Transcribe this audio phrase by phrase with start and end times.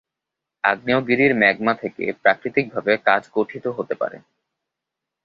[0.63, 4.17] আগ্নেয়গিরির ম্যাগমা থেকে প্রাকৃতিকভাবে কাচ গঠিত হতে পারে।